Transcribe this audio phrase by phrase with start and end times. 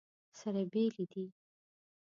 [0.39, 1.25] سره بېلې دي.